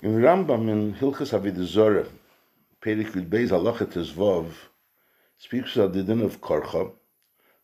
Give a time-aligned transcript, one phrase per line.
[0.00, 2.06] In Rambam in Hilchas Avidazora,
[2.80, 4.46] Perik Yud Beis Halachet Tezvav,
[5.36, 6.92] speaks of the din of Korcha,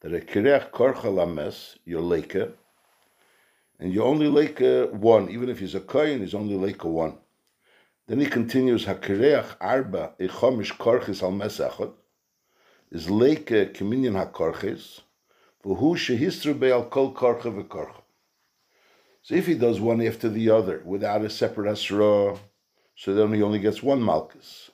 [0.00, 2.50] that a Kireach Korcha Lames, your leke,
[3.78, 7.18] and you only leke one, even if he's a Kohen, he's only leke one.
[8.06, 11.92] Then he continues, HaKireach Arba, a Chomish Korchis Al Mesachot,
[12.90, 15.02] is leke Kiminyan HaKorchis,
[15.62, 18.01] V'hu Shehistru Be'al Kol Korcha V'Korcha.
[19.24, 22.36] So if he does one after the other without a separate asra,
[22.96, 24.72] so then he only gets one malchus.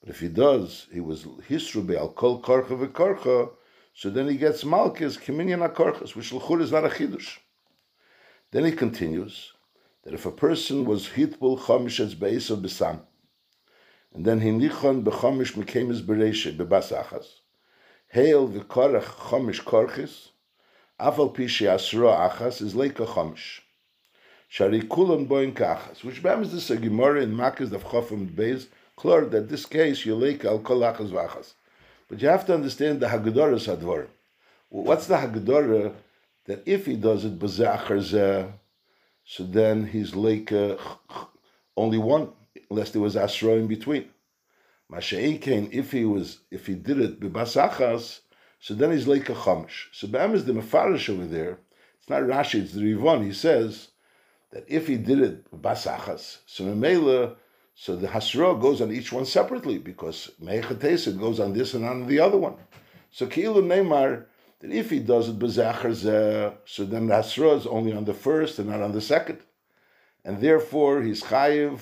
[0.00, 3.50] But if he does, he was hisru al kol korcha v'korcha,
[3.92, 7.38] so then he gets malchus kiminyan korchas, which l'chur is not a chidush.
[8.52, 9.52] Then he continues
[10.04, 13.00] that if a person was hitbul chamish as beis of besam,
[14.14, 17.40] and then he nichon bechamish mekemis bereshe bebasachas,
[18.06, 20.28] hail v'korach chamish korchis,
[21.00, 23.61] afal pishi asra achas is leika chamish.
[24.52, 29.24] Shari kulan boin kachas, which bems this a gemara in Makkah of Chofim Beis, clear
[29.24, 31.54] that this case you leik al kol achas vachas.
[32.06, 34.08] But you have to understand the Haggadah Sadvar.
[34.68, 35.94] What's the Haggadah
[36.44, 38.52] that if he does it b'zachar
[39.24, 40.52] so then he's like
[41.74, 42.28] only one,
[42.70, 44.10] unless there was asra in between.
[44.92, 48.20] Masha'ikein, if he was, if he did it b'basachas,
[48.60, 49.86] so then he's like a chamish.
[49.92, 51.58] So be'em is the mefarish over there.
[51.98, 53.24] It's not Rashi, it's the Rivon.
[53.24, 53.91] He says
[54.52, 56.64] that if he did it basachas, so
[57.74, 62.06] so the hasra goes on each one separately because meichatesid goes on this and on
[62.06, 62.56] the other one.
[63.10, 64.26] So ki'ilu neymar
[64.60, 68.14] that if he does it bezachar uh, so then the hasra is only on the
[68.14, 69.40] first and not on the second,
[70.24, 71.80] and therefore he's chayiv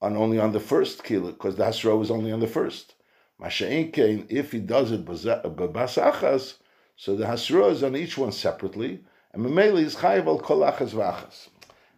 [0.00, 2.94] on only on the first kilo because the hasra was only on the first.
[3.40, 6.54] Masha'inkein, if he does it basachas,
[6.96, 10.92] so the hasra is on each one separately, and memela is chayiv al kol achas
[10.94, 11.48] v'achas.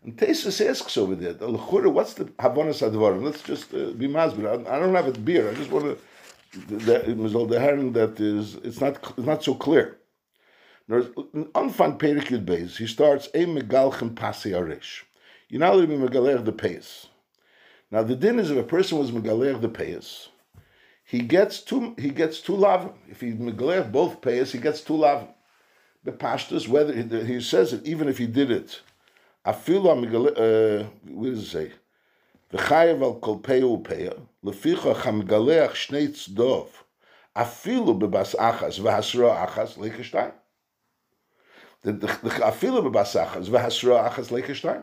[0.04, 3.22] And Tesis asks over there, what's the Havonas Advarim?
[3.22, 4.46] Let's just uh, be masbir.
[4.46, 5.50] I, I don't have a beer.
[5.50, 5.98] I just want to.
[7.59, 8.54] Herring that is.
[8.56, 8.97] It's not.
[9.19, 9.98] It's not so clear.
[10.88, 12.78] Unfan perikud base.
[12.78, 15.04] He starts a megalchem pasi arish.
[15.48, 17.06] You're not allowed to be megaler the payas.
[17.91, 20.28] Now the din is if a person was megaler the payas,
[21.04, 21.94] he gets two.
[21.98, 22.92] He gets two lav.
[23.10, 25.28] If he megaler both payas, he gets two lav.
[26.04, 28.81] The pashtas, whether he says it, even if he did it
[29.48, 31.72] Afilu amigale, uh, what does it say?
[32.53, 36.66] V'chayev al kolpeu upeya, leficha chamgaleach shnei tzdov,
[37.34, 40.34] afilu bebas achas v'hasra achas
[41.82, 44.82] the Afilu bebas achas v'hasra achas lekeshtein.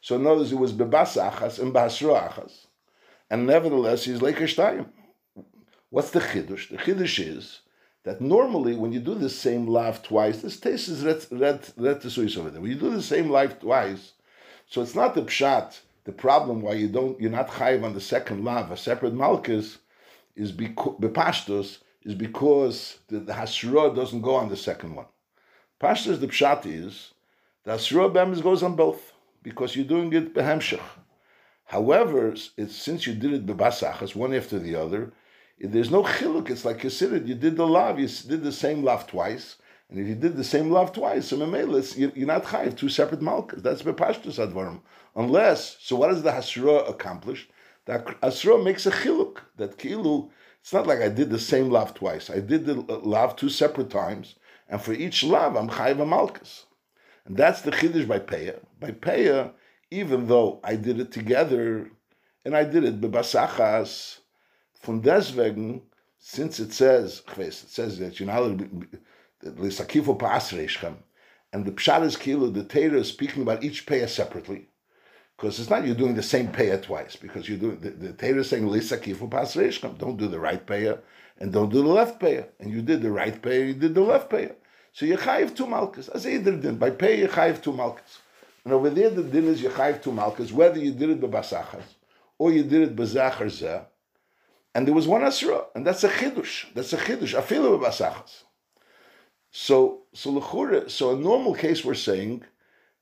[0.00, 2.66] So in other words, it was bebas achas and b'hasra achas.
[3.28, 4.86] And nevertheless, he's lekeshtein.
[5.90, 6.68] What's the chiddush?
[6.68, 7.60] The chiddush is,
[8.06, 11.96] that normally when you do the same lav twice, this taste is red red red
[12.38, 12.60] over there.
[12.60, 14.12] When you do the same lav twice,
[14.68, 15.80] so it's not the pshat.
[16.04, 19.78] The problem why you don't you're not chayiv on the second lav, a separate malchus,
[20.36, 25.06] is because is because the, the hasra doesn't go on the second one.
[25.80, 27.10] Pashtos the pshat is
[27.64, 30.88] the hasra bemis goes on both because you're doing it behemshach.
[31.64, 35.12] However, it's, since you did it bebasachas one after the other,
[35.58, 36.50] there's no chiluk.
[36.50, 39.56] It's like you said you did the lav, you did the same lav twice,
[39.88, 43.20] and if you did the same lav twice, so memelis, you're not chayiv two separate
[43.20, 43.62] malkas.
[43.62, 44.80] That's bepashtus advarim.
[45.14, 47.48] Unless, so what does the hasra accomplish?
[47.86, 50.30] That hasra makes a chiluk that kilu.
[50.60, 52.28] It's not like I did the same lav twice.
[52.28, 54.34] I did the lav two separate times,
[54.68, 56.64] and for each lav I'm chayiv a malkas,
[57.24, 58.58] and that's the chiddush by peya.
[58.78, 59.52] By peya,
[59.90, 61.90] even though I did it together,
[62.44, 64.18] and I did it bebasachas
[64.82, 65.82] Von deswegen,
[66.18, 68.56] since it says, it says that you know
[69.42, 70.94] l'sakifu pa'asreishchem,
[71.52, 74.68] and the pshat is kilo, the Torah is speaking about each payah separately,
[75.36, 78.40] because it's not you're doing the same payah twice, because you're doing the, the Torah
[78.40, 80.98] is saying l'sakifu pa'asreishchem, don't do the right payah
[81.38, 84.00] and don't do the left payah, and you did the right payah, you did the
[84.00, 84.54] left payah.
[84.92, 86.08] So you chayiv two malchus.
[86.08, 88.20] As either din by pay you chayiv two malchus.
[88.64, 91.82] And over there the din is you chayiv two malchus, whether you did it b'basachas
[92.38, 93.84] or you did it b'zachar zeh
[94.76, 96.66] and there was one asra, and that's a chidush.
[96.74, 97.34] That's a chidush.
[97.34, 98.42] Afilu b'basachas.
[99.50, 102.44] So, so l'chure, so a normal case we're saying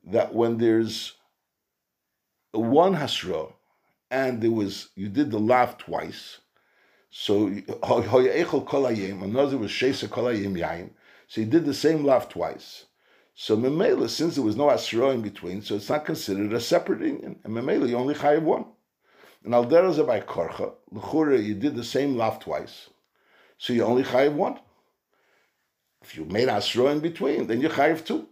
[0.04, 1.14] that when there's
[2.52, 3.52] one hasra
[4.08, 6.38] and there was you did the lav twice,
[7.10, 10.90] so hoyechol kol another was shesa kol yain.
[11.26, 12.84] So he did the same lav twice.
[13.34, 17.00] So memela, since there was no asra in between, so it's not considered a separate
[17.00, 17.40] union.
[17.42, 18.66] And memela, you only chayav one.
[19.44, 22.88] And al dereza by korcha, l'chure, you did the same lav twice,
[23.58, 24.58] so you only chayiv one.
[26.02, 28.28] If you made asra in between, then you chayiv two.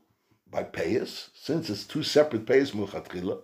[0.50, 3.41] By payas, since it's two separate payas mulchatchila,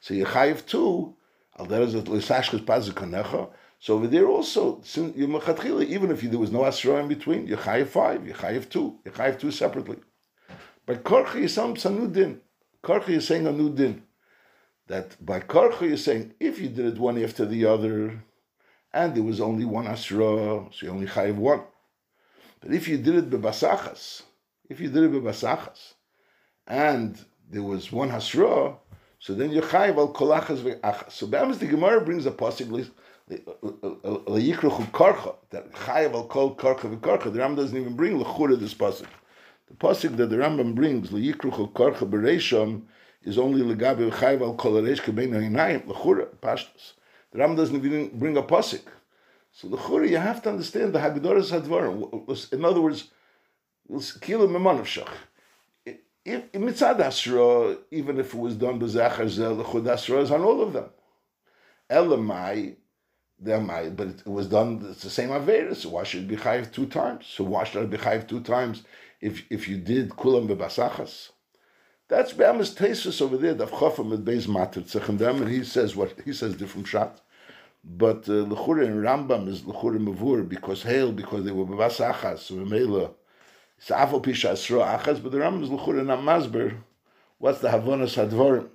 [0.00, 1.16] so you chayiv two,
[1.58, 3.50] Al there is a Lisashkas Pazikanecha.
[3.80, 8.26] So over there also, even if there was no Asra in between, you chayiv five,
[8.26, 9.98] you chayiv two, you chayiv two separately.
[10.86, 12.40] But Korcha is some new din.
[12.82, 14.02] Korcha is saying a new din.
[14.88, 18.22] That by Korcha you're saying, if you did it one after the other,
[18.92, 21.62] and there was only one Asra, so you only chayiv one.
[22.60, 24.22] But if you did it bebasachas,
[24.68, 25.92] if you did it bebasachas,
[26.66, 27.18] and
[27.50, 28.76] there was one Hasra,
[29.18, 31.12] so then you chayiv al kolachas ve'achas.
[31.12, 32.86] So Bams the Gemara brings a possibly
[33.30, 37.30] Layikruchu karcha, that chayav al kol karcha v'karcha.
[37.30, 39.06] The Ram doesn't even bring lechura this pasuk.
[39.68, 42.84] The pasuk that the Rambam brings Layikruchu karcha bereisham
[43.22, 46.92] is only legabe chayav al kol reish kebein ha'inayim lechura pashtus.
[47.32, 48.82] The Ram doesn't even bring a pasuk.
[49.52, 52.52] So lechura, you have to understand the hagdoras hadvarim.
[52.52, 53.10] In other words,
[54.20, 55.08] kilo memanav shach.
[56.24, 60.62] If mitzad asra, even if it was done b'zachar zel, lechud asra is on all
[60.62, 60.90] of them.
[61.90, 62.76] Elamai
[63.40, 64.84] might, but it was done.
[64.90, 65.74] It's the same avera.
[65.74, 67.26] So why should it be chayiv two times?
[67.26, 68.82] So why should it be chayiv two times
[69.20, 71.30] if if you did kulam bebasachas?
[72.08, 73.54] That's Be'amas Tesis over there.
[73.54, 77.20] Dav Chofam with Beis Matir Tzechem and he says what he says different shot.
[77.84, 82.38] But uh, Lechura in Rambam is Lechura Mavur because hail because they were bebasachas.
[82.38, 83.10] So Mela,
[83.76, 86.76] it's Afal Pisha Asra Achas, but the Rambam is Lechura Namazber.
[87.38, 88.68] What's the Havonas Hadvarim?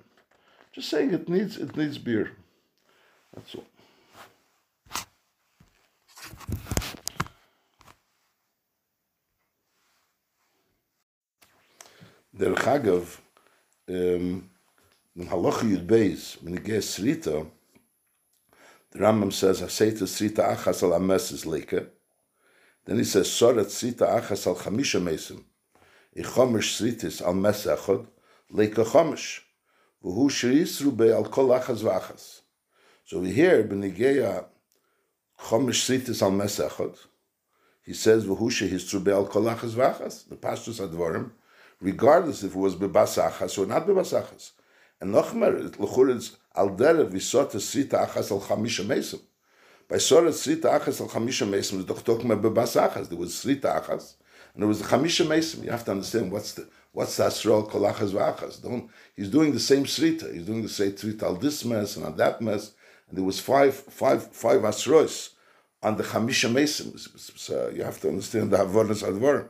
[0.72, 2.32] Just saying it needs it needs beer.
[3.34, 3.64] That's all.
[12.36, 13.20] Der Chagav,
[13.86, 14.48] in
[15.16, 17.46] Halacha Yud Beis, gets Srita,
[18.90, 21.86] the Rambam says, Haseta Srita Achas al Ames is Leke.
[22.84, 25.44] Then he says, Sorat Srita Achas al Chamisha Mesim.
[26.16, 28.06] I Chomish Sritis al Mes Echad,
[28.52, 29.40] Leke Chomish.
[30.04, 32.40] V'hu Shiris Rubei al Kol Achas V'achas.
[33.04, 34.44] So we hear, Benigeya
[35.40, 36.96] Chomish Sritis al Mes Echad,
[37.84, 40.28] he says, V'hu Shiris Rubei al Kol Achas V'achas.
[40.28, 41.30] The Pashtus Advarim,
[41.80, 44.52] regardless if it was bebasachas or not bebasachas.
[45.00, 49.20] And Nochmer, Lechur is al derev visota srita achas al chamisha mesim.
[49.88, 53.08] By sora srita achas al chamisha mesim, the talking about bebasachas.
[53.08, 54.14] There was srita achas,
[54.54, 55.64] and there was the chamisha mesim.
[55.64, 58.62] You have to understand what's the what's the asrol kolachas v'achas.
[58.62, 60.32] Don't he's doing the same srita.
[60.32, 62.72] He's doing the same srita al this mess and on that mess.
[63.08, 65.30] And there was five five five asros
[65.82, 66.98] on the chamisha mesim.
[67.38, 69.48] So uh, you have to understand the havonas advarim.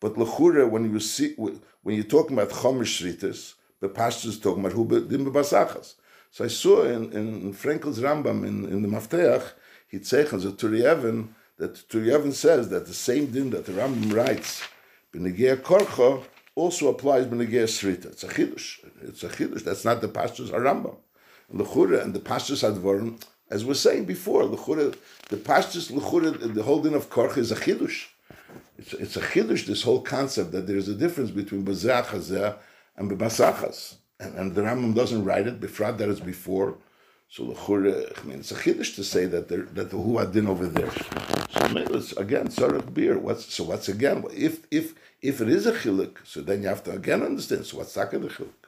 [0.00, 4.64] But lechure, when you see when you're talking about chomish shritas, the pastor is talking
[4.64, 5.94] about dim basachas.
[6.30, 9.52] So I saw in, in Frankel's Rambam in, in the Mafteach,
[9.88, 13.72] he tzeichel so Turi Even, that Turi Even says that the same din that the
[13.72, 14.62] Rambam writes,
[15.14, 16.22] Benegea Korcha,
[16.54, 18.06] also applies Benegea Srita.
[18.06, 18.80] It's a chidush.
[19.02, 19.62] It's a chidush.
[19.64, 20.96] That's not the pastor's Rambam.
[21.50, 26.82] L'chure and the pastor's Advarim, as we are saying before, the pastor's l'chure, the whole
[26.82, 28.08] din of Korcha is a chidush.
[28.78, 32.56] It's, it's a chiddush, this whole concept that there's a difference between bazeh
[32.96, 33.96] and bebasachas.
[34.18, 36.78] And, and the Rambam doesn't write it, befrat that is before.
[37.28, 40.66] So I mean, it's a chiddush to say that there, that the who din over
[40.66, 40.90] there.
[40.92, 43.18] So it's again sarach beer.
[43.18, 43.64] What's so?
[43.64, 44.24] What's again?
[44.32, 47.66] If if if it is a chiluk, so then you have to again understand.
[47.66, 48.65] So what's taka the chiluk?